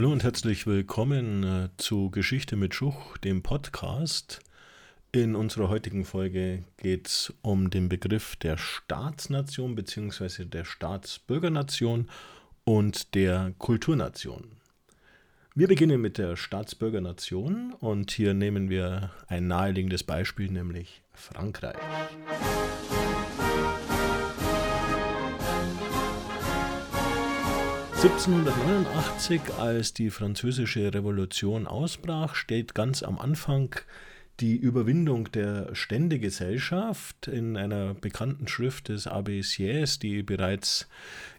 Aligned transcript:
Hallo 0.00 0.12
und 0.12 0.24
herzlich 0.24 0.66
willkommen 0.66 1.44
äh, 1.44 1.68
zu 1.76 2.08
Geschichte 2.10 2.56
mit 2.56 2.74
Schuch, 2.74 3.18
dem 3.18 3.42
Podcast. 3.42 4.40
In 5.12 5.36
unserer 5.36 5.68
heutigen 5.68 6.06
Folge 6.06 6.64
geht 6.78 7.06
es 7.06 7.34
um 7.42 7.68
den 7.68 7.90
Begriff 7.90 8.34
der 8.36 8.56
Staatsnation 8.56 9.74
bzw. 9.74 10.46
der 10.46 10.64
Staatsbürgernation 10.64 12.08
und 12.64 13.14
der 13.14 13.52
Kulturnation. 13.58 14.52
Wir 15.54 15.68
beginnen 15.68 16.00
mit 16.00 16.16
der 16.16 16.34
Staatsbürgernation 16.36 17.74
und 17.74 18.10
hier 18.10 18.32
nehmen 18.32 18.70
wir 18.70 19.10
ein 19.26 19.48
naheliegendes 19.48 20.02
Beispiel, 20.02 20.50
nämlich 20.50 21.02
Frankreich. 21.12 21.76
1789, 28.02 29.42
als 29.58 29.92
die 29.92 30.08
französische 30.08 30.94
Revolution 30.94 31.66
ausbrach, 31.66 32.34
steht 32.34 32.74
ganz 32.74 33.02
am 33.02 33.18
Anfang 33.18 33.76
die 34.40 34.56
Überwindung 34.56 35.30
der 35.32 35.74
Ständegesellschaft 35.74 37.28
in 37.28 37.56
einer 37.56 37.94
bekannten 37.94 38.48
Schrift 38.48 38.88
des 38.88 39.06
Abbé 39.06 39.42
Sieyès, 39.42 40.00
die 40.00 40.22
bereits 40.22 40.88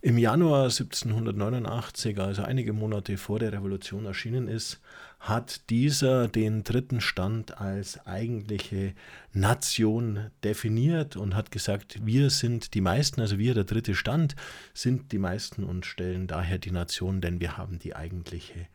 im 0.01 0.17
Januar 0.17 0.65
1789, 0.65 2.19
also 2.19 2.43
einige 2.43 2.73
Monate 2.73 3.17
vor 3.17 3.39
der 3.39 3.53
Revolution 3.53 4.05
erschienen 4.05 4.47
ist, 4.47 4.79
hat 5.19 5.69
dieser 5.69 6.27
den 6.27 6.63
dritten 6.63 7.01
Stand 7.01 7.59
als 7.59 8.05
eigentliche 8.05 8.93
Nation 9.33 10.31
definiert 10.43 11.15
und 11.15 11.35
hat 11.35 11.51
gesagt, 11.51 12.05
wir 12.05 12.29
sind 12.29 12.73
die 12.73 12.81
meisten, 12.81 13.21
also 13.21 13.37
wir, 13.37 13.53
der 13.53 13.63
dritte 13.63 13.95
Stand, 13.95 14.35
sind 14.73 15.11
die 15.11 15.19
meisten 15.19 15.63
und 15.63 15.85
stellen 15.85 16.27
daher 16.27 16.57
die 16.57 16.71
Nation, 16.71 17.21
denn 17.21 17.39
wir 17.39 17.57
haben 17.57 17.79
die 17.79 17.95
eigentliche 17.95 18.67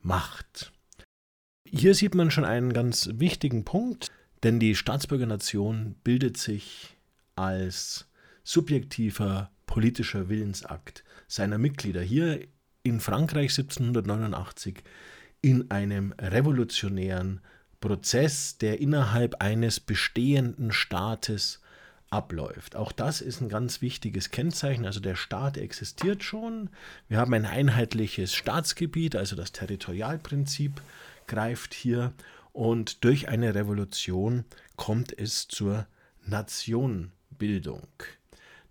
Macht. 0.00 0.72
Hier 1.70 1.94
sieht 1.94 2.14
man 2.14 2.30
schon 2.30 2.44
einen 2.44 2.72
ganz 2.72 3.10
wichtigen 3.14 3.64
Punkt, 3.64 4.10
denn 4.42 4.58
die 4.58 4.74
Staatsbürgernation 4.74 5.96
bildet 6.02 6.38
sich 6.38 6.96
als 7.36 8.06
subjektiver 8.42 9.50
politischer 9.66 10.28
Willensakt 10.28 11.04
seiner 11.26 11.58
Mitglieder 11.58 12.00
hier 12.00 12.40
in 12.82 13.00
Frankreich 13.00 13.50
1789 13.50 14.82
in 15.42 15.70
einem 15.70 16.14
revolutionären 16.18 17.40
Prozess, 17.80 18.56
der 18.58 18.80
innerhalb 18.80 19.42
eines 19.42 19.78
bestehenden 19.78 20.72
Staates 20.72 21.60
abläuft. 22.10 22.76
Auch 22.76 22.92
das 22.92 23.20
ist 23.20 23.42
ein 23.42 23.50
ganz 23.50 23.82
wichtiges 23.82 24.30
Kennzeichen. 24.30 24.86
Also 24.86 25.00
der 25.00 25.16
Staat 25.16 25.58
existiert 25.58 26.24
schon. 26.24 26.70
Wir 27.08 27.18
haben 27.18 27.34
ein 27.34 27.44
einheitliches 27.44 28.34
Staatsgebiet, 28.34 29.14
also 29.14 29.36
das 29.36 29.52
Territorialprinzip 29.52 30.80
greift 31.28 31.74
hier 31.74 32.12
und 32.52 33.04
durch 33.04 33.28
eine 33.28 33.54
Revolution 33.54 34.44
kommt 34.76 35.16
es 35.16 35.46
zur 35.46 35.86
Nationbildung. 36.24 37.86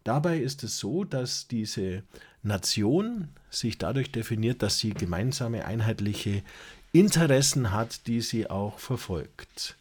Dabei 0.03 0.39
ist 0.39 0.63
es 0.63 0.77
so, 0.77 1.03
dass 1.03 1.47
diese 1.47 2.03
Nation 2.43 3.29
sich 3.49 3.77
dadurch 3.77 4.11
definiert, 4.11 4.61
dass 4.61 4.79
sie 4.79 4.91
gemeinsame 4.91 5.65
einheitliche 5.65 6.43
Interessen 6.91 7.71
hat, 7.71 8.07
die 8.07 8.21
sie 8.21 8.49
auch 8.49 8.79
verfolgt. 8.79 9.77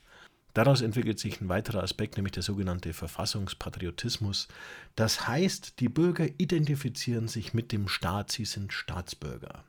Daraus 0.53 0.81
entwickelt 0.81 1.19
sich 1.19 1.41
ein 1.41 1.49
weiterer 1.49 1.83
Aspekt, 1.83 2.17
nämlich 2.17 2.33
der 2.33 2.43
sogenannte 2.43 2.93
Verfassungspatriotismus. 2.93 4.49
Das 4.95 5.29
heißt, 5.29 5.81
die 5.81 5.89
Bürger 5.89 6.27
identifizieren 6.39 7.29
sich 7.29 7.53
mit 7.53 7.73
dem 7.73 7.89
Staat, 7.89 8.33
sie 8.33 8.47
sind 8.47 8.73
Staatsbürger. 8.73 9.65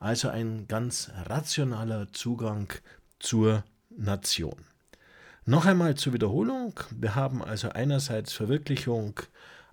Also 0.00 0.28
ein 0.28 0.66
ganz 0.68 1.10
rationaler 1.26 2.12
Zugang 2.12 2.72
zur 3.18 3.64
Nation. 3.90 4.56
Noch 5.44 5.66
einmal 5.66 5.94
zur 5.94 6.12
Wiederholung. 6.12 6.78
Wir 6.90 7.14
haben 7.14 7.42
also 7.42 7.70
einerseits 7.70 8.32
Verwirklichung 8.32 9.20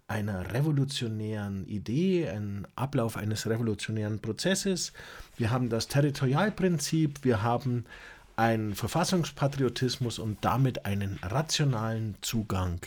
einer 0.07 0.53
revolutionären 0.53 1.67
Idee, 1.67 2.29
einen 2.29 2.67
Ablauf 2.75 3.17
eines 3.17 3.47
revolutionären 3.47 4.19
Prozesses. 4.19 4.93
Wir 5.37 5.51
haben 5.51 5.69
das 5.69 5.87
Territorialprinzip, 5.87 7.23
wir 7.23 7.43
haben 7.43 7.85
einen 8.35 8.75
Verfassungspatriotismus 8.75 10.19
und 10.19 10.43
damit 10.45 10.85
einen 10.85 11.19
rationalen 11.23 12.15
Zugang 12.21 12.81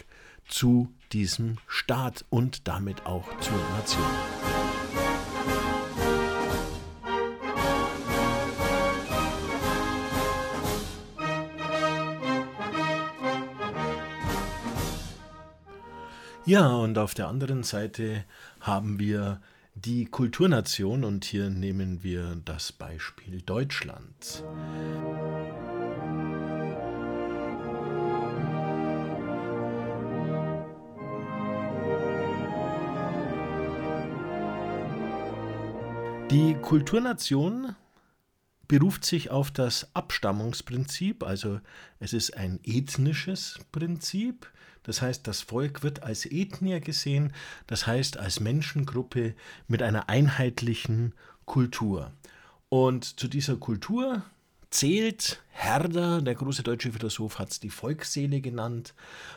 zu 0.46 0.92
diesem 1.12 1.58
Staat 1.66 2.24
und 2.30 2.68
damit 2.68 3.06
auch 3.06 3.28
zur 3.40 3.58
Nation. 3.76 4.04
Ja, 16.48 16.76
und 16.76 16.96
auf 16.96 17.12
der 17.12 17.28
anderen 17.28 17.62
Seite 17.62 18.24
haben 18.60 18.98
wir 18.98 19.42
die 19.74 20.06
Kulturnation 20.06 21.04
und 21.04 21.26
hier 21.26 21.50
nehmen 21.50 22.02
wir 22.02 22.40
das 22.42 22.72
Beispiel 22.72 23.42
Deutschland. 23.42 24.42
Die 36.30 36.54
Kulturnation 36.62 37.76
beruft 38.68 39.04
sich 39.04 39.30
auf 39.30 39.50
das 39.50 39.88
Abstammungsprinzip, 39.94 41.24
also 41.24 41.60
es 41.98 42.12
ist 42.12 42.36
ein 42.36 42.60
ethnisches 42.62 43.58
Prinzip. 43.72 44.50
Das 44.82 45.02
heißt, 45.02 45.26
das 45.26 45.42
Volk 45.42 45.82
wird 45.82 46.02
als 46.02 46.24
Ethnie 46.24 46.80
gesehen, 46.80 47.32
das 47.66 47.86
heißt 47.86 48.16
als 48.16 48.40
Menschengruppe 48.40 49.34
mit 49.66 49.82
einer 49.82 50.08
einheitlichen 50.08 51.14
Kultur. 51.44 52.12
Und 52.68 53.18
zu 53.18 53.28
dieser 53.28 53.56
Kultur 53.56 54.22
zählt 54.70 55.42
Herder, 55.50 56.22
der 56.22 56.34
große 56.34 56.62
deutsche 56.62 56.92
Philosoph, 56.92 57.38
hat 57.38 57.50
es 57.50 57.60
die 57.60 57.70
Volksseele 57.70 58.40
genannt 58.40 58.94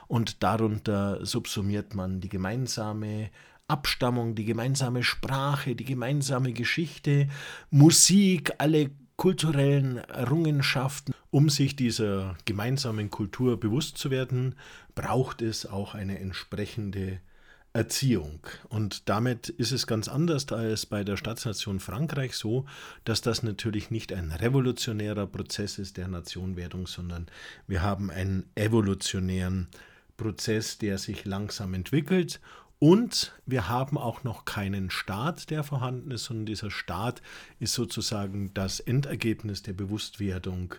und 0.07 0.43
darunter 0.43 1.25
subsumiert 1.25 1.95
man 1.95 2.19
die 2.19 2.29
gemeinsame 2.29 3.29
Abstammung, 3.67 4.35
die 4.35 4.45
gemeinsame 4.45 5.03
Sprache, 5.03 5.75
die 5.75 5.85
gemeinsame 5.85 6.51
Geschichte, 6.51 7.29
Musik, 7.69 8.51
alle 8.57 8.91
kulturellen 9.15 9.97
Errungenschaften. 9.97 11.13
Um 11.29 11.49
sich 11.49 11.75
dieser 11.75 12.35
gemeinsamen 12.45 13.09
Kultur 13.09 13.59
bewusst 13.59 13.97
zu 13.97 14.11
werden, 14.11 14.55
braucht 14.95 15.41
es 15.41 15.65
auch 15.65 15.95
eine 15.95 16.19
entsprechende 16.19 17.19
Erziehung. 17.73 18.39
Und 18.67 19.07
damit 19.07 19.47
ist 19.47 19.71
es 19.71 19.87
ganz 19.87 20.09
anders 20.09 20.45
als 20.51 20.85
bei 20.85 21.05
der 21.05 21.15
Staatsnation 21.15 21.79
Frankreich 21.79 22.35
so, 22.35 22.65
dass 23.05 23.21
das 23.21 23.43
natürlich 23.43 23.91
nicht 23.91 24.11
ein 24.11 24.31
revolutionärer 24.31 25.27
Prozess 25.27 25.77
ist 25.77 25.95
der 25.95 26.09
Nationwerdung, 26.09 26.85
sondern 26.85 27.27
wir 27.67 27.81
haben 27.81 28.09
einen 28.09 28.45
evolutionären 28.55 29.69
Prozess, 30.17 30.79
der 30.79 30.97
sich 30.97 31.23
langsam 31.23 31.73
entwickelt 31.73 32.41
und 32.81 33.31
wir 33.45 33.69
haben 33.69 33.95
auch 33.95 34.23
noch 34.23 34.43
keinen 34.43 34.89
Staat, 34.89 35.51
der 35.51 35.63
vorhanden 35.63 36.09
ist, 36.09 36.23
sondern 36.23 36.47
dieser 36.47 36.71
Staat 36.71 37.21
ist 37.59 37.73
sozusagen 37.73 38.55
das 38.55 38.79
Endergebnis 38.79 39.61
der 39.61 39.73
Bewusstwerdung 39.73 40.73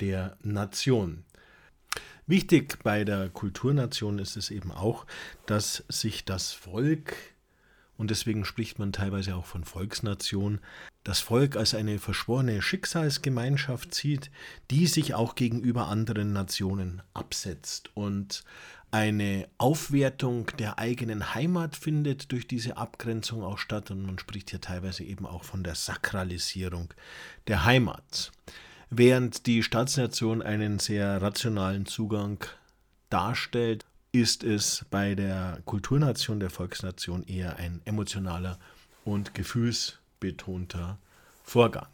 der 0.00 0.36
Nation. 0.42 1.22
Wichtig 2.26 2.82
bei 2.82 3.04
der 3.04 3.28
Kulturnation 3.28 4.18
ist 4.18 4.36
es 4.36 4.50
eben 4.50 4.72
auch, 4.72 5.06
dass 5.46 5.84
sich 5.88 6.24
das 6.24 6.50
Volk, 6.50 7.14
und 7.96 8.10
deswegen 8.10 8.44
spricht 8.44 8.80
man 8.80 8.92
teilweise 8.92 9.36
auch 9.36 9.46
von 9.46 9.62
Volksnation, 9.62 10.58
das 11.04 11.20
Volk 11.20 11.54
als 11.54 11.72
eine 11.76 12.00
verschworene 12.00 12.62
Schicksalsgemeinschaft 12.62 13.94
sieht, 13.94 14.32
die 14.72 14.88
sich 14.88 15.14
auch 15.14 15.36
gegenüber 15.36 15.86
anderen 15.86 16.32
Nationen 16.32 17.00
absetzt 17.12 17.90
und 17.94 18.42
eine 18.94 19.48
Aufwertung 19.58 20.46
der 20.60 20.78
eigenen 20.78 21.34
Heimat 21.34 21.74
findet 21.74 22.30
durch 22.30 22.46
diese 22.46 22.76
Abgrenzung 22.76 23.42
auch 23.42 23.58
statt 23.58 23.90
und 23.90 24.06
man 24.06 24.20
spricht 24.20 24.50
hier 24.50 24.60
teilweise 24.60 25.02
eben 25.02 25.26
auch 25.26 25.42
von 25.42 25.64
der 25.64 25.74
Sakralisierung 25.74 26.94
der 27.48 27.64
Heimat. 27.64 28.30
Während 28.90 29.46
die 29.46 29.64
Staatsnation 29.64 30.42
einen 30.42 30.78
sehr 30.78 31.20
rationalen 31.20 31.86
Zugang 31.86 32.44
darstellt, 33.10 33.84
ist 34.12 34.44
es 34.44 34.86
bei 34.92 35.16
der 35.16 35.58
Kulturnation 35.64 36.38
der 36.38 36.50
Volksnation 36.50 37.24
eher 37.24 37.56
ein 37.56 37.80
emotionaler 37.84 38.60
und 39.04 39.34
gefühlsbetonter 39.34 40.98
Vorgang. 41.42 41.88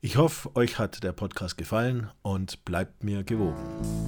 Ich 0.00 0.18
hoffe, 0.18 0.54
euch 0.54 0.78
hat 0.78 1.02
der 1.02 1.12
Podcast 1.12 1.58
gefallen 1.58 2.12
und 2.22 2.64
bleibt 2.64 3.02
mir 3.02 3.24
gewogen. 3.24 4.04